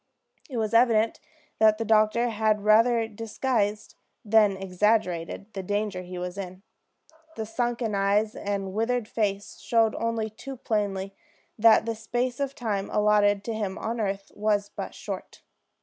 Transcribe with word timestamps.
It 0.49 0.57
was 0.57 0.73
evident 0.73 1.19
that 1.59 1.77
the 1.77 1.85
doctor 1.85 2.29
had 2.29 2.63
rather 2.63 3.07
disguised 3.07 3.93
than 4.25 4.57
exaggerated 4.57 5.53
the 5.53 5.61
danger 5.61 6.01
he 6.01 6.17
was 6.17 6.39
in. 6.39 6.63
The 7.35 7.45
sunken 7.45 7.93
eyes 7.93 8.33
and 8.35 8.73
withered 8.73 9.07
face 9.07 9.59
showed 9.59 9.93
only 9.93 10.31
too 10.31 10.57
plainly 10.57 11.13
that 11.59 11.85
the 11.85 11.93
space 11.93 12.39
of 12.39 12.55
time 12.55 12.89
allotted 12.89 13.43
to 13.43 13.53
him 13.53 13.77
on 13.77 14.01
earth 14.01 14.31
was 14.35 14.71
but 14.75 14.95
short. 14.95 15.43